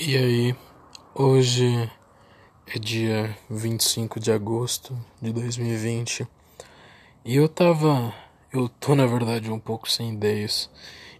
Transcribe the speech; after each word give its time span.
E 0.00 0.16
aí, 0.16 0.54
hoje 1.12 1.90
é 2.68 2.78
dia 2.78 3.36
25 3.50 4.20
de 4.20 4.30
agosto 4.30 4.96
de 5.20 5.32
2020 5.32 6.24
e 7.24 7.34
eu 7.34 7.48
tava. 7.48 8.14
Eu 8.52 8.68
tô 8.68 8.94
na 8.94 9.06
verdade 9.06 9.50
um 9.50 9.58
pouco 9.58 9.90
sem 9.90 10.14
ideias, 10.14 10.70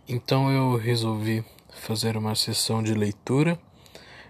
então 0.09 0.49
eu 0.53 0.77
resolvi 0.77 1.45
fazer 1.71 2.17
uma 2.17 2.37
sessão 2.37 2.81
de 2.81 2.95
leitura 2.95 3.59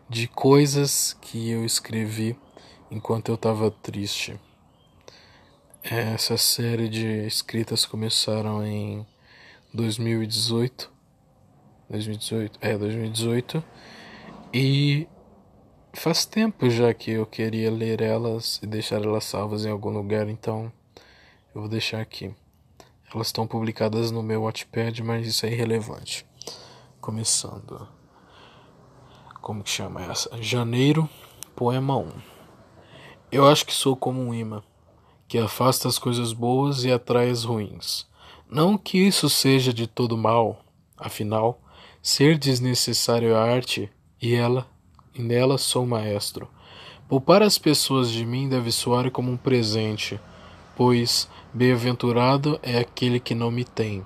de 0.09 0.27
coisas 0.27 1.13
que 1.21 1.51
eu 1.51 1.63
escrevi 1.63 2.35
enquanto 2.91 3.29
eu 3.29 3.37
tava 3.37 3.71
triste. 3.71 4.41
Essa 5.83 6.39
série 6.39 6.89
de 6.89 7.27
escritas 7.27 7.85
começaram 7.85 8.67
em 8.67 9.07
2018. 9.75 10.91
2018? 11.91 12.59
É, 12.63 12.79
2018 12.79 13.63
e 14.53 15.07
faz 15.93 16.25
tempo 16.25 16.71
já 16.71 16.93
que 16.95 17.11
eu 17.11 17.27
queria 17.27 17.71
ler 17.71 18.01
elas 18.01 18.61
e 18.63 18.67
deixar 18.67 19.03
elas 19.03 19.25
salvas 19.25 19.65
em 19.65 19.71
algum 19.71 19.91
lugar, 19.91 20.29
então 20.29 20.73
eu 21.55 21.63
vou 21.63 21.69
deixar 21.69 22.01
aqui. 22.01 22.35
Elas 23.13 23.29
estão 23.29 23.47
publicadas 23.47 24.11
no 24.11 24.23
meu 24.23 24.43
Wattpad, 24.43 25.03
mas 25.03 25.27
isso 25.27 25.47
é 25.47 25.53
irrelevante. 25.53 26.27
Começando. 27.01 27.89
Como 29.41 29.63
que 29.63 29.71
chama 29.71 30.03
essa? 30.05 30.31
Janeiro, 30.43 31.09
poema 31.57 31.97
1. 31.97 32.13
Eu 33.33 33.47
acho 33.47 33.65
que 33.65 33.73
sou 33.73 33.97
como 33.97 34.21
um 34.21 34.35
imã, 34.35 34.63
que 35.27 35.39
afasta 35.39 35.89
as 35.89 35.99
coisas 35.99 36.33
boas 36.33 36.85
e 36.85 36.93
atrai 36.93 37.31
as 37.31 37.45
ruins. 37.45 38.07
Não 38.49 38.79
que 38.79 38.99
isso 38.99 39.29
seja 39.29 39.73
de 39.73 39.87
todo 39.87 40.17
mal, 40.17 40.65
afinal, 40.97 41.61
ser 42.03 42.39
desnecessário 42.39 43.37
à 43.37 43.43
arte 43.43 43.91
e 44.21 44.35
ela, 44.35 44.67
e 45.15 45.23
nela 45.23 45.59
sou 45.59 45.87
maestro. 45.87 46.49
Poupar 47.09 47.43
as 47.43 47.57
pessoas 47.57 48.11
de 48.11 48.25
mim 48.25 48.49
deve 48.49 48.71
soar 48.71 49.11
como 49.11 49.33
um 49.33 49.37
presente, 49.37 50.21
pois 50.77 51.29
bem-aventurado 51.55 52.59
é 52.63 52.79
aquele 52.79 53.19
que 53.19 53.35
não 53.35 53.51
me 53.51 53.65
tem. 53.65 54.05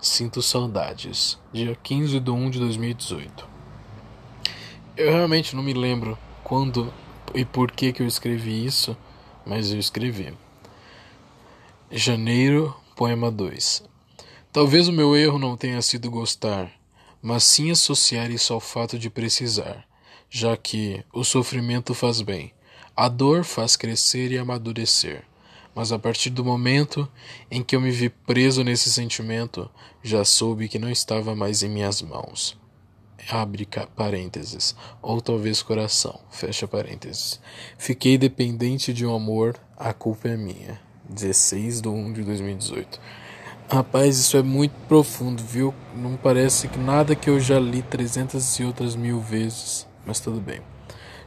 Sinto 0.00 0.42
saudades. 0.42 1.38
Dia 1.52 1.76
15 1.80 2.18
de 2.18 2.30
1 2.30 2.50
de 2.50 2.58
2018. 2.58 3.48
Eu 4.96 5.12
realmente 5.12 5.54
não 5.54 5.62
me 5.62 5.74
lembro 5.74 6.18
quando 6.42 6.92
e 7.34 7.44
por 7.44 7.70
que, 7.70 7.92
que 7.92 8.02
eu 8.02 8.06
escrevi 8.06 8.64
isso, 8.64 8.96
mas 9.46 9.72
eu 9.72 9.78
escrevi. 9.78 10.34
Janeiro, 11.90 12.74
poema 12.96 13.30
2. 13.30 13.84
Talvez 14.52 14.88
o 14.88 14.92
meu 14.92 15.14
erro 15.14 15.38
não 15.38 15.56
tenha 15.56 15.80
sido 15.80 16.10
gostar 16.10 16.79
mas 17.22 17.44
sim 17.44 17.70
associar 17.70 18.30
isso 18.30 18.52
ao 18.52 18.60
fato 18.60 18.98
de 18.98 19.10
precisar, 19.10 19.84
já 20.28 20.56
que 20.56 21.04
o 21.12 21.24
sofrimento 21.24 21.94
faz 21.94 22.20
bem, 22.20 22.52
a 22.96 23.08
dor 23.08 23.44
faz 23.44 23.76
crescer 23.76 24.30
e 24.30 24.38
amadurecer. 24.38 25.24
Mas 25.74 25.92
a 25.92 25.98
partir 25.98 26.30
do 26.30 26.44
momento 26.44 27.08
em 27.50 27.62
que 27.62 27.76
eu 27.76 27.80
me 27.80 27.90
vi 27.90 28.08
preso 28.08 28.64
nesse 28.64 28.90
sentimento, 28.90 29.70
já 30.02 30.24
soube 30.24 30.68
que 30.68 30.78
não 30.78 30.90
estava 30.90 31.34
mais 31.34 31.62
em 31.62 31.68
minhas 31.68 32.02
mãos. 32.02 32.58
Abre 33.28 33.68
parênteses, 33.94 34.74
ou 35.00 35.20
talvez 35.20 35.62
coração, 35.62 36.20
fecha 36.30 36.66
parênteses. 36.66 37.40
Fiquei 37.78 38.18
dependente 38.18 38.92
de 38.92 39.06
um 39.06 39.14
amor, 39.14 39.56
a 39.76 39.92
culpa 39.92 40.28
é 40.28 40.36
minha. 40.36 40.80
16 41.08 41.80
de 41.80 41.88
1 41.88 42.12
de 42.12 42.22
2018. 42.22 43.00
Rapaz, 43.72 44.18
isso 44.18 44.36
é 44.36 44.42
muito 44.42 44.72
profundo, 44.88 45.44
viu? 45.44 45.72
Não 45.94 46.16
parece 46.16 46.66
que 46.66 46.76
nada 46.76 47.14
que 47.14 47.30
eu 47.30 47.38
já 47.38 47.56
li 47.60 47.82
300 47.82 48.58
e 48.58 48.64
outras 48.64 48.96
mil 48.96 49.20
vezes, 49.20 49.86
mas 50.04 50.18
tudo 50.18 50.40
bem. 50.40 50.60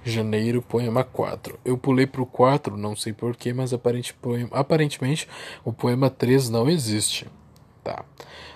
Janeiro, 0.04 0.62
poema 0.62 1.06
4. 1.06 1.58
Eu 1.64 1.78
pulei 1.78 2.06
pro 2.06 2.26
4, 2.26 2.76
não 2.76 2.98
sei 2.98 3.14
porquê, 3.14 3.54
mas 3.54 3.72
aparentemente 3.72 5.26
o 5.64 5.72
poema 5.72 6.09
3 6.09 6.50
não 6.50 6.70
existe. 6.70 7.28
Tá. 7.82 8.03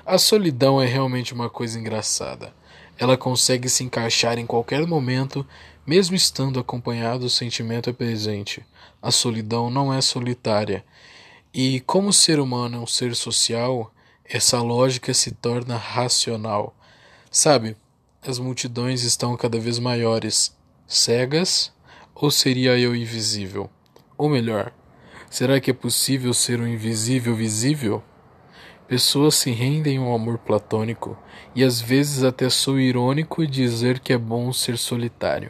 A 0.05 0.17
solidão 0.17 0.81
é 0.81 0.85
realmente 0.85 1.33
uma 1.33 1.49
coisa 1.49 1.79
engraçada. 1.79 2.53
Ela 2.99 3.15
consegue 3.15 3.69
se 3.69 3.85
encaixar 3.85 4.37
em 4.37 4.45
qualquer 4.45 4.85
momento, 4.85 5.47
mesmo 5.85 6.13
estando 6.13 6.59
acompanhado, 6.59 7.25
o 7.25 7.29
sentimento 7.29 7.89
é 7.89 7.93
presente. 7.93 8.65
A 9.01 9.11
solidão 9.11 9.69
não 9.69 9.93
é 9.93 10.01
solitária 10.01 10.83
e 11.59 11.79
como 11.79 12.09
o 12.09 12.13
ser 12.13 12.39
humano 12.39 12.77
é 12.77 12.79
um 12.79 12.85
ser 12.85 13.15
social, 13.15 13.91
essa 14.23 14.61
lógica 14.61 15.11
se 15.11 15.31
torna 15.31 15.75
racional. 15.75 16.77
Sabe, 17.31 17.75
as 18.21 18.37
multidões 18.37 19.01
estão 19.01 19.35
cada 19.35 19.59
vez 19.59 19.79
maiores, 19.79 20.55
cegas, 20.85 21.73
ou 22.13 22.29
seria 22.29 22.77
eu 22.77 22.95
invisível? 22.95 23.71
Ou 24.15 24.29
melhor, 24.29 24.71
será 25.31 25.59
que 25.59 25.71
é 25.71 25.73
possível 25.73 26.31
ser 26.31 26.61
um 26.61 26.67
invisível 26.67 27.35
visível? 27.35 28.03
Pessoas 28.87 29.33
se 29.33 29.49
rendem 29.49 29.97
ao 29.97 30.13
amor 30.13 30.37
platônico, 30.37 31.17
e 31.55 31.63
às 31.63 31.81
vezes 31.81 32.23
até 32.23 32.51
sou 32.51 32.79
irônico 32.79 33.47
dizer 33.47 33.99
que 33.99 34.13
é 34.13 34.17
bom 34.19 34.53
ser 34.53 34.77
solitário. 34.77 35.49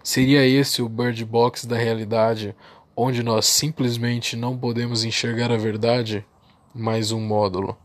Seria 0.00 0.46
esse 0.46 0.80
o 0.80 0.88
bird 0.88 1.24
box 1.24 1.66
da 1.66 1.76
realidade, 1.76 2.54
onde 2.96 3.22
nós 3.22 3.46
simplesmente 3.46 4.36
não 4.36 4.56
podemos 4.56 5.04
enxergar 5.04 5.50
a 5.50 5.56
verdade, 5.56 6.24
mais 6.74 7.12
um 7.12 7.20
módulo. 7.20 7.76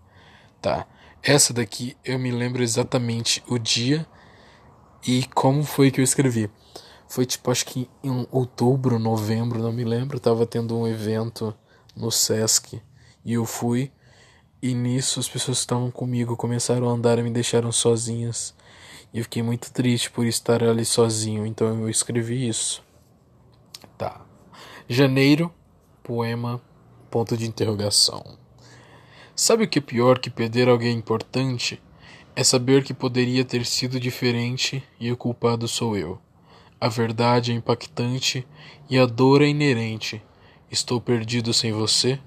Tá. 0.61 0.85
Essa 1.21 1.53
daqui 1.53 1.97
eu 2.03 2.17
me 2.17 2.31
lembro 2.31 2.63
exatamente 2.63 3.43
o 3.47 3.57
dia 3.57 4.05
e 5.05 5.25
como 5.33 5.63
foi 5.63 5.91
que 5.91 5.99
eu 5.99 6.03
escrevi. 6.03 6.49
Foi 7.07 7.25
tipo, 7.25 7.49
acho 7.49 7.65
que 7.65 7.89
em 8.03 8.27
outubro, 8.31 8.99
novembro, 8.99 9.61
não 9.61 9.71
me 9.71 9.83
lembro, 9.83 10.19
tava 10.19 10.45
tendo 10.45 10.77
um 10.77 10.87
evento 10.87 11.55
no 11.95 12.11
Sesc 12.11 12.81
e 13.25 13.33
eu 13.33 13.45
fui 13.45 13.91
e 14.61 14.73
nisso 14.73 15.19
as 15.19 15.27
pessoas 15.27 15.59
estavam 15.59 15.89
comigo 15.89 16.35
começaram 16.35 16.89
a 16.89 16.93
andar 16.93 17.17
e 17.17 17.23
me 17.23 17.31
deixaram 17.31 17.71
sozinhas. 17.71 18.53
E 19.13 19.17
eu 19.17 19.23
fiquei 19.23 19.41
muito 19.41 19.71
triste 19.71 20.11
por 20.11 20.25
estar 20.25 20.63
ali 20.63 20.85
sozinho, 20.85 21.45
então 21.45 21.67
eu 21.81 21.89
escrevi 21.89 22.47
isso. 22.47 22.83
Janeiro, 24.91 25.53
poema, 26.01 26.59
ponto 27.11 27.37
de 27.37 27.45
interrogação. 27.45 28.39
Sabe 29.35 29.65
o 29.65 29.67
que 29.67 29.77
é 29.77 29.81
pior 29.83 30.17
que 30.17 30.31
perder 30.31 30.67
alguém 30.67 30.97
importante? 30.97 31.79
É 32.35 32.43
saber 32.43 32.83
que 32.83 32.91
poderia 32.91 33.45
ter 33.45 33.67
sido 33.67 33.99
diferente 33.99 34.83
e 34.99 35.11
o 35.11 35.15
culpado 35.15 35.67
sou 35.67 35.95
eu. 35.95 36.19
A 36.81 36.87
verdade 36.87 37.51
é 37.51 37.53
impactante 37.53 38.47
e 38.89 38.97
a 38.97 39.05
dor 39.05 39.43
é 39.43 39.47
inerente. 39.47 40.23
Estou 40.71 40.99
perdido 40.99 41.53
sem 41.53 41.71
você? 41.71 42.19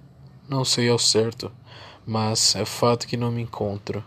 Não 0.48 0.64
sei 0.64 0.88
ao 0.88 1.00
certo, 1.00 1.50
mas 2.06 2.54
é 2.54 2.64
fato 2.64 3.08
que 3.08 3.16
não 3.16 3.32
me 3.32 3.42
encontro. 3.42 4.04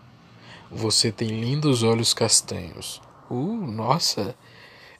Você 0.71 1.11
tem 1.11 1.27
lindos 1.27 1.83
olhos 1.83 2.13
castanhos. 2.13 3.01
Uh, 3.29 3.67
nossa, 3.69 4.33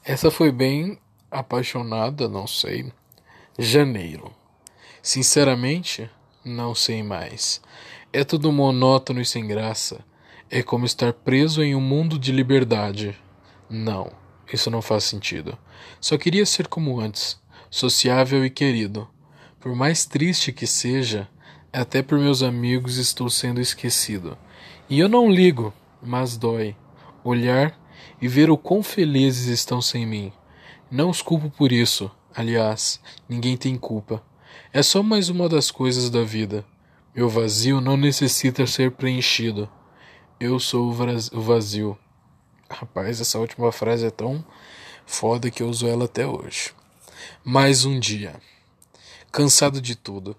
essa 0.03 0.29
foi 0.29 0.51
bem 0.51 0.99
apaixonada, 1.31 2.27
não 2.27 2.45
sei. 2.45 2.91
Janeiro. 3.57 4.33
Sinceramente, 5.01 6.09
não 6.43 6.75
sei 6.75 7.01
mais. 7.01 7.61
É 8.11 8.21
tudo 8.25 8.51
monótono 8.51 9.21
e 9.21 9.25
sem 9.25 9.47
graça. 9.47 10.03
É 10.49 10.61
como 10.61 10.85
estar 10.85 11.13
preso 11.13 11.63
em 11.63 11.73
um 11.73 11.79
mundo 11.79 12.19
de 12.19 12.33
liberdade. 12.33 13.17
Não, 13.69 14.11
isso 14.51 14.69
não 14.69 14.81
faz 14.81 15.05
sentido. 15.05 15.57
Só 16.01 16.17
queria 16.17 16.45
ser 16.45 16.67
como 16.67 16.99
antes, 16.99 17.41
sociável 17.69 18.43
e 18.43 18.49
querido. 18.49 19.07
Por 19.57 19.73
mais 19.73 20.05
triste 20.05 20.51
que 20.51 20.67
seja, 20.67 21.25
até 21.72 22.03
por 22.03 22.19
meus 22.19 22.43
amigos 22.43 22.97
estou 22.97 23.29
sendo 23.29 23.61
esquecido. 23.61 24.37
E 24.89 24.99
eu 24.99 25.07
não 25.07 25.31
ligo, 25.31 25.73
mas 26.01 26.35
dói. 26.35 26.75
Olhar 27.23 27.73
e 28.22 28.27
ver 28.27 28.49
o 28.49 28.57
quão 28.57 28.83
felizes 28.83 29.47
estão 29.47 29.81
sem 29.81 30.05
mim. 30.05 30.34
Não 30.91 31.09
os 31.09 31.22
culpo 31.22 31.49
por 31.49 31.72
isso. 31.72 32.11
Aliás, 32.35 32.99
ninguém 33.29 33.55
tem 33.55 33.78
culpa. 33.78 34.22
É 34.73 34.84
só 34.84 35.02
mais 35.02 35.29
uma 35.29 35.47
das 35.47 35.72
coisas 35.72 36.09
da 36.09 36.22
vida. 36.22 36.66
Meu 37.16 37.29
vazio 37.29 37.79
não 37.79 37.96
necessita 37.96 38.67
ser 38.67 38.91
preenchido. 38.91 39.70
Eu 40.37 40.59
sou 40.59 40.90
o 40.90 41.41
vazio. 41.41 41.97
Rapaz, 42.70 43.22
essa 43.22 43.40
última 43.40 43.72
frase 43.72 44.05
é 44.05 44.09
tão 44.09 44.43
foda 45.05 45.49
que 45.49 45.64
eu 45.64 45.70
uso 45.70 45.87
ela 45.87 46.05
até 46.05 46.28
hoje. 46.28 46.73
Mais 47.41 47.85
um 47.85 47.97
dia. 47.97 48.35
Cansado 49.31 49.79
de 49.79 49.96
tudo. 49.96 50.35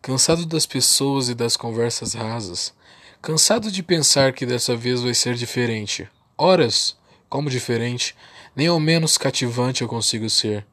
Cansado 0.00 0.46
das 0.46 0.66
pessoas 0.66 1.28
e 1.28 1.34
das 1.34 1.56
conversas 1.56 2.14
rasas. 2.14 2.72
Cansado 3.20 3.72
de 3.72 3.82
pensar 3.82 4.32
que 4.32 4.46
dessa 4.46 4.76
vez 4.76 5.00
vai 5.00 5.14
ser 5.14 5.34
diferente. 5.34 6.08
Horas, 6.38 6.96
como 7.28 7.50
diferente, 7.50 8.14
nem 8.54 8.68
ao 8.68 8.78
menos 8.78 9.18
cativante 9.18 9.82
eu 9.82 9.88
consigo 9.88 10.30
ser. 10.30 10.64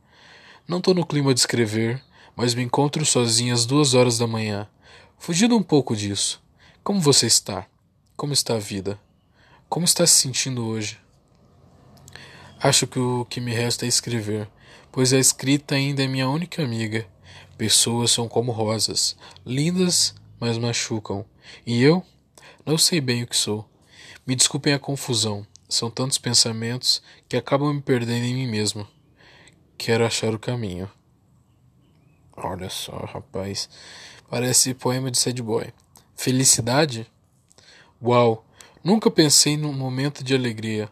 Não 0.67 0.79
estou 0.79 0.93
no 0.93 1.05
clima 1.05 1.33
de 1.33 1.39
escrever, 1.39 2.03
mas 2.35 2.53
me 2.53 2.61
encontro 2.61 3.05
sozinho 3.05 3.53
às 3.53 3.65
duas 3.65 3.93
horas 3.93 4.17
da 4.17 4.27
manhã. 4.27 4.67
Fugindo 5.17 5.55
um 5.55 5.63
pouco 5.63 5.95
disso. 5.95 6.43
Como 6.83 6.99
você 6.99 7.25
está? 7.25 7.65
Como 8.17 8.33
está 8.33 8.55
a 8.55 8.59
vida? 8.59 8.99
Como 9.69 9.85
está 9.85 10.05
se 10.05 10.15
sentindo 10.15 10.65
hoje? 10.65 10.99
Acho 12.59 12.85
que 12.85 12.99
o 12.99 13.23
que 13.23 13.39
me 13.39 13.53
resta 13.53 13.85
é 13.85 13.87
escrever, 13.87 14.49
pois 14.91 15.13
a 15.13 15.17
escrita 15.17 15.75
ainda 15.75 16.03
é 16.03 16.07
minha 16.07 16.27
única 16.27 16.61
amiga. 16.61 17.07
Pessoas 17.57 18.11
são 18.11 18.27
como 18.27 18.51
rosas, 18.51 19.15
lindas, 19.45 20.13
mas 20.37 20.57
machucam. 20.57 21.25
E 21.65 21.81
eu? 21.81 22.03
Não 22.65 22.77
sei 22.77 22.99
bem 22.99 23.23
o 23.23 23.27
que 23.27 23.37
sou. 23.37 23.65
Me 24.25 24.35
desculpem 24.35 24.73
a 24.73 24.79
confusão. 24.79 25.47
São 25.69 25.89
tantos 25.89 26.17
pensamentos 26.17 27.01
que 27.29 27.37
acabam 27.37 27.73
me 27.73 27.81
perdendo 27.81 28.25
em 28.25 28.33
mim 28.33 28.47
mesmo. 28.47 28.85
Quero 29.77 30.05
achar 30.05 30.33
o 30.33 30.39
caminho. 30.39 30.89
Olha 32.35 32.69
só, 32.69 32.97
rapaz. 32.97 33.69
Parece 34.29 34.73
poema 34.73 35.11
de 35.11 35.19
sad 35.19 35.41
boy. 35.41 35.73
Felicidade? 36.15 37.09
Uau! 38.01 38.45
Nunca 38.83 39.11
pensei 39.11 39.57
num 39.57 39.73
momento 39.73 40.23
de 40.23 40.35
alegria 40.35 40.89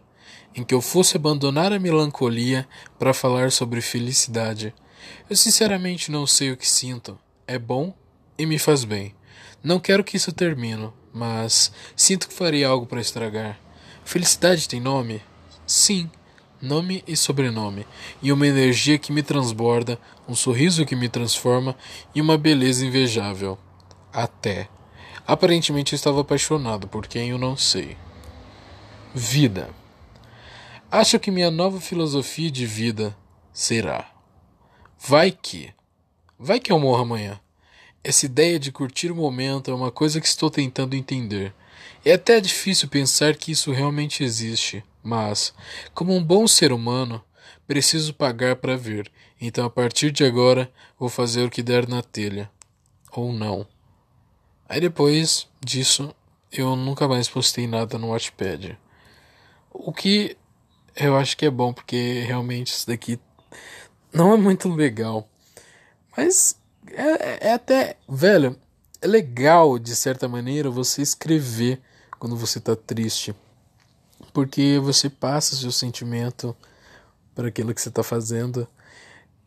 em 0.56 0.64
que 0.64 0.74
eu 0.74 0.82
fosse 0.82 1.18
abandonar 1.18 1.74
a 1.74 1.80
melancolia 1.80 2.68
para 2.98 3.14
falar 3.14 3.52
sobre 3.52 3.82
felicidade. 3.82 4.74
Eu 5.30 5.36
sinceramente 5.36 6.10
não 6.10 6.26
sei 6.26 6.52
o 6.52 6.58
que 6.58 6.68
sinto. 6.68 7.20
É 7.46 7.60
bom 7.60 7.94
e 8.38 8.46
me 8.46 8.58
faz 8.58 8.86
bem. 8.86 9.14
Não 9.62 9.80
quero 9.80 10.04
que 10.04 10.16
isso 10.16 10.31
termine, 10.31 10.92
mas 11.14 11.72
sinto 11.96 12.28
que 12.28 12.34
faria 12.34 12.70
algo 12.70 12.86
para 12.86 13.02
estragar. 13.02 13.60
Felicidade 14.06 14.70
tem 14.70 14.80
nome? 14.80 15.22
Sim, 15.68 16.10
nome 16.62 17.04
e 17.07 17.16
sobrenome, 17.16 17.86
e 18.22 18.31
uma 18.31 18.48
energia 18.48 18.98
que 18.98 19.12
me 19.12 19.22
transborda, 19.22 20.00
um 20.28 20.36
sorriso 20.36 20.86
que 20.86 20.96
me 20.96 21.10
transforma 21.10 21.75
e 22.13 22.22
uma 22.22 22.38
beleza 22.38 22.86
invejável. 22.86 23.57
Até. 24.12 24.69
Aparentemente 25.28 25.94
eu 25.94 25.98
estava 25.98 26.22
apaixonado 26.22 26.88
por 26.88 27.07
quem 27.07 27.30
eu 27.30 27.38
não 27.38 27.57
sei. 27.57 27.98
Vida. 29.13 29.69
Acho 30.92 31.19
que 31.19 31.31
minha 31.31 31.52
nova 31.52 31.81
filosofia 31.81 32.50
de 32.50 32.66
vida 32.66 33.16
será: 33.52 34.10
vai 35.00 35.31
que, 35.31 35.74
vai 36.38 36.60
que 36.60 36.72
eu 36.72 36.80
morro 36.80 37.02
amanhã. 37.02 37.40
Essa 38.04 38.28
ideia 38.28 38.60
de 38.60 38.72
curtir 38.72 39.12
o 39.12 39.16
momento 39.16 39.72
é 39.72 39.74
uma 39.74 39.92
coisa 39.92 40.22
que 40.22 40.28
estou 40.28 40.52
tentando 40.52 40.96
entender. 40.96 41.54
É 42.06 42.13
até 42.13 42.40
difícil 42.40 42.88
pensar 42.88 43.36
que 43.36 43.52
isso 43.52 43.72
realmente 43.72 44.24
existe, 44.24 44.84
mas, 45.06 45.54
como 45.94 46.16
um 46.16 46.24
bom 46.24 46.48
ser 46.48 46.72
humano, 46.72 47.24
preciso 47.68 48.13
pagar 48.13 48.56
para 48.56 48.75
ver. 48.75 49.12
Então, 49.40 49.66
a 49.66 49.69
partir 49.69 50.12
de 50.12 50.25
agora, 50.25 50.72
vou 51.00 51.10
fazer 51.10 51.46
o 51.46 51.50
que 51.50 51.62
der 51.62 51.88
na 51.88 52.02
telha. 52.02 52.50
Ou 53.12 53.31
não. 53.31 53.68
Aí 54.68 54.81
depois 54.81 55.48
disso, 55.63 56.13
eu 56.52 56.75
nunca 56.75 57.07
mais 57.07 57.30
postei 57.30 57.68
nada 57.68 58.00
no 58.00 58.10
Watchpad. 58.10 58.78
O 59.72 59.94
que 59.94 60.36
eu 60.96 61.16
acho 61.16 61.38
que 61.38 61.46
é 61.46 61.52
bom, 61.52 61.72
porque 61.72 62.24
realmente 62.25 62.74
isso 62.74 62.88
daqui 62.88 63.19
não 64.12 64.34
é 64.34 64.38
muito 64.38 64.69
legal. 64.69 65.30
Mas 66.18 66.60
é, 66.88 67.50
é 67.50 67.54
até, 67.54 67.98
velho, 68.10 68.60
é 69.02 69.07
legal 69.07 69.78
de 69.78 69.96
certa 69.96 70.28
maneira 70.28 70.69
você 70.69 71.02
escrever 71.02 71.80
quando 72.18 72.36
você 72.36 72.60
tá 72.60 72.75
triste. 72.75 73.36
Porque 74.36 74.78
você 74.84 75.10
passa 75.10 75.56
seu 75.56 75.72
sentimento 75.72 76.54
para 77.34 77.48
aquilo 77.48 77.74
que 77.74 77.82
você 77.82 77.90
tá 77.90 78.04
fazendo 78.04 78.68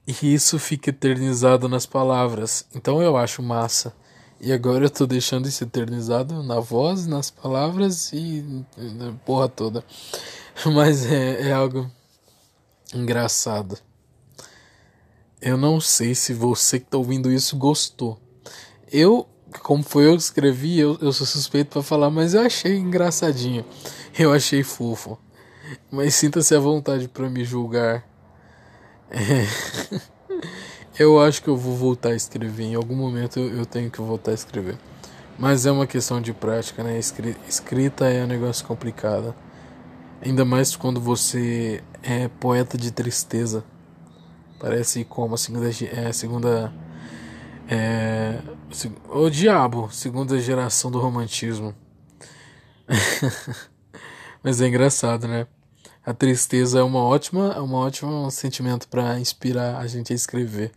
e 0.07 0.33
isso 0.33 0.59
fica 0.59 0.89
eternizado 0.89 1.69
nas 1.69 1.85
palavras. 1.85 2.65
Então 2.75 3.03
eu 3.03 3.15
acho 3.15 3.43
massa. 3.43 3.93
E 4.41 4.51
agora 4.51 4.87
eu 4.87 4.91
tô 4.91 5.07
deixando 5.07 5.47
isso 5.47 5.63
eternizado 5.63 6.43
na 6.43 6.59
voz, 6.59 7.07
nas 7.07 7.31
palavras 7.31 8.15
e 8.15 8.65
na 8.79 9.13
porra 9.27 9.47
toda. 9.47 9.85
Mas 10.65 11.05
é, 11.05 11.51
é 11.51 11.53
algo 11.53 11.91
engraçado. 12.95 13.77
Eu 15.39 15.59
não 15.59 15.83
sei 15.83 16.15
se 16.15 16.33
você 16.33 16.81
que 16.81 16.87
está 16.87 16.97
ouvindo 16.97 17.31
isso 17.31 17.59
gostou. 17.59 18.19
Eu, 18.91 19.29
como 19.63 19.83
foi 19.83 20.07
eu 20.07 20.17
que 20.17 20.23
escrevi, 20.23 20.79
eu, 20.79 20.97
eu 21.03 21.13
sou 21.13 21.27
suspeito 21.27 21.73
para 21.73 21.83
falar, 21.83 22.09
mas 22.09 22.33
eu 22.33 22.41
achei 22.41 22.79
engraçadinho. 22.79 23.67
Eu 24.19 24.33
achei 24.33 24.63
fofo. 24.63 25.19
Mas 25.91 26.15
sinta-se 26.15 26.55
à 26.55 26.59
vontade 26.59 27.09
para 27.09 27.29
me 27.31 27.45
julgar. 27.45 28.05
É. 29.11 29.47
Eu 30.99 31.21
acho 31.21 31.41
que 31.41 31.49
eu 31.49 31.57
vou 31.57 31.77
voltar 31.77 32.09
a 32.09 32.17
escrever. 32.17 32.65
Em 32.65 32.75
algum 32.75 32.97
momento 32.97 33.39
eu 33.39 33.65
tenho 33.65 33.89
que 33.89 34.01
voltar 34.01 34.33
a 34.33 34.35
escrever. 34.35 34.77
Mas 35.39 35.65
é 35.65 35.71
uma 35.71 35.87
questão 35.87 36.21
de 36.21 36.33
prática, 36.33 36.83
né? 36.83 36.99
Escrita 36.99 38.07
é 38.07 38.25
um 38.25 38.27
negócio 38.27 38.67
complicado. 38.67 39.33
Ainda 40.21 40.45
mais 40.45 40.75
quando 40.75 41.01
você 41.01 41.85
é 42.03 42.27
poeta 42.27 42.77
de 42.77 42.91
tristeza. 42.91 43.63
Parece 44.59 45.05
como 45.05 45.37
a 45.37 45.39
segunda. 45.39 45.69
É, 45.69 46.13
segunda 46.13 46.75
é, 47.69 48.41
o 49.09 49.31
diabo, 49.31 49.89
segunda 49.93 50.41
geração 50.41 50.91
do 50.91 50.99
romantismo. 50.99 51.73
Mas 54.49 54.63
é 54.63 54.67
engraçado, 54.67 55.29
né? 55.29 55.47
A 56.03 56.15
tristeza 56.15 56.79
é 56.79 56.83
uma 56.83 57.01
ótima, 57.01 57.53
é 57.53 57.61
um 57.61 57.75
ótimo 57.75 58.31
sentimento 58.31 58.89
para 58.89 59.21
inspirar 59.21 59.77
a 59.77 59.87
gente 59.87 60.11
a 60.11 60.17
escrever. 60.17 60.73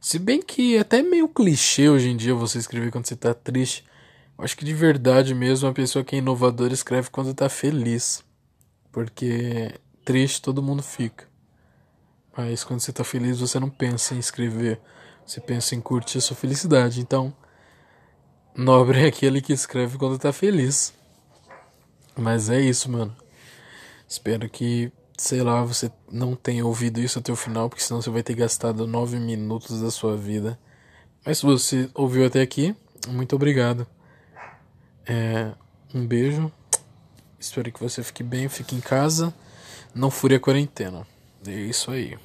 Se 0.00 0.20
bem 0.20 0.40
que 0.40 0.76
é 0.76 0.78
até 0.78 1.02
meio 1.02 1.26
clichê 1.26 1.88
hoje 1.88 2.10
em 2.10 2.16
dia 2.16 2.32
você 2.32 2.58
escrever 2.58 2.92
quando 2.92 3.06
você 3.06 3.16
tá 3.16 3.34
triste. 3.34 3.84
Eu 4.38 4.44
acho 4.44 4.56
que 4.56 4.64
de 4.64 4.72
verdade 4.72 5.34
mesmo 5.34 5.68
a 5.68 5.72
pessoa 5.72 6.04
que 6.04 6.14
é 6.14 6.20
inovadora 6.20 6.72
escreve 6.72 7.10
quando 7.10 7.34
tá 7.34 7.48
feliz. 7.48 8.22
Porque 8.92 9.74
triste 10.04 10.40
todo 10.40 10.62
mundo 10.62 10.80
fica. 10.80 11.26
Mas 12.36 12.62
quando 12.62 12.78
você 12.78 12.92
tá 12.92 13.02
feliz, 13.02 13.40
você 13.40 13.58
não 13.58 13.68
pensa 13.68 14.14
em 14.14 14.20
escrever. 14.20 14.80
Você 15.26 15.40
pensa 15.40 15.74
em 15.74 15.80
curtir 15.80 16.18
a 16.18 16.20
sua 16.20 16.36
felicidade. 16.36 17.00
Então, 17.00 17.34
nobre 18.54 19.00
é 19.00 19.06
aquele 19.08 19.42
que 19.42 19.52
escreve 19.52 19.98
quando 19.98 20.16
tá 20.20 20.32
feliz. 20.32 20.94
Mas 22.16 22.48
é 22.48 22.60
isso, 22.60 22.90
mano. 22.90 23.14
Espero 24.08 24.48
que, 24.48 24.92
sei 25.16 25.42
lá, 25.42 25.62
você 25.64 25.90
não 26.10 26.36
tenha 26.36 26.64
ouvido 26.64 27.00
isso 27.00 27.18
até 27.18 27.32
o 27.32 27.36
final, 27.36 27.68
porque 27.68 27.82
senão 27.82 28.00
você 28.00 28.10
vai 28.10 28.22
ter 28.22 28.34
gastado 28.34 28.86
nove 28.86 29.18
minutos 29.18 29.80
da 29.80 29.90
sua 29.90 30.16
vida. 30.16 30.58
Mas 31.24 31.38
se 31.38 31.46
você 31.46 31.90
ouviu 31.94 32.26
até 32.26 32.40
aqui, 32.40 32.76
muito 33.08 33.34
obrigado. 33.34 33.86
É, 35.06 35.52
um 35.94 36.06
beijo. 36.06 36.52
Espero 37.38 37.72
que 37.72 37.80
você 37.80 38.02
fique 38.02 38.22
bem, 38.22 38.48
fique 38.48 38.74
em 38.74 38.80
casa. 38.80 39.34
Não 39.94 40.10
fure 40.10 40.34
a 40.34 40.40
quarentena. 40.40 41.06
É 41.46 41.50
isso 41.50 41.90
aí. 41.90 42.16